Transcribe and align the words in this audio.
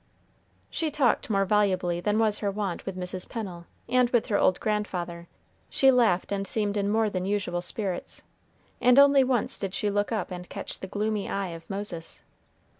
She 0.71 0.89
talked 0.89 1.29
more 1.29 1.45
volubly 1.45 1.99
than 2.01 2.17
was 2.17 2.39
her 2.39 2.49
wont 2.49 2.87
with 2.87 2.97
Mrs. 2.97 3.29
Pennel, 3.29 3.67
and 3.87 4.09
with 4.09 4.25
her 4.25 4.39
old 4.39 4.59
grandfather; 4.59 5.27
she 5.69 5.91
laughed 5.91 6.31
and 6.31 6.47
seemed 6.47 6.75
in 6.75 6.89
more 6.89 7.07
than 7.07 7.23
usual 7.23 7.61
spirits, 7.61 8.23
and 8.81 8.97
only 8.97 9.23
once 9.23 9.59
did 9.59 9.75
she 9.75 9.91
look 9.91 10.11
up 10.11 10.31
and 10.31 10.49
catch 10.49 10.79
the 10.79 10.87
gloomy 10.87 11.29
eye 11.29 11.49
of 11.49 11.69
Moses. 11.69 12.23